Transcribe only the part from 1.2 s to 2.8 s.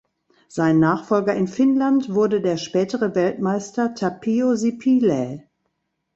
in Finnland wurde der